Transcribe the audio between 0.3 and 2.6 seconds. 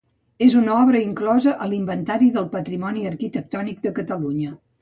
És una obra inclosa a l'Inventari del